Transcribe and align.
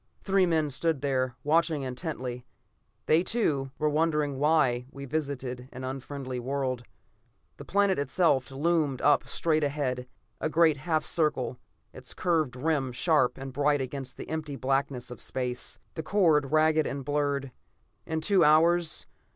Three 0.23 0.47
men 0.47 0.71
stood 0.71 1.01
there, 1.01 1.35
watching 1.43 1.83
intently; 1.83 2.43
they 3.05 3.21
too, 3.21 3.69
were 3.77 3.87
wondering 3.87 4.39
why 4.39 4.87
we 4.89 5.05
visited 5.05 5.69
the 5.71 5.87
unfriendly 5.87 6.39
world. 6.39 6.83
The 7.57 7.65
planet 7.65 7.99
itself 7.99 8.49
loomed 8.49 8.99
up 9.03 9.27
straight 9.27 9.63
ahead, 9.63 10.07
a 10.39 10.49
great 10.49 10.77
half 10.77 11.05
circle, 11.05 11.59
its 11.93 12.15
curved 12.15 12.55
rim 12.55 12.91
sharp 12.91 13.37
and 13.37 13.53
bright 13.53 13.79
against 13.79 14.17
the 14.17 14.27
empty 14.29 14.55
blackness 14.55 15.11
of 15.11 15.21
space; 15.21 15.77
the 15.93 16.01
chord 16.01 16.51
ragged 16.51 16.87
and 16.87 17.05
blurred. 17.05 17.51
In 18.07 18.21
two 18.21 18.43
hours 18.43 19.05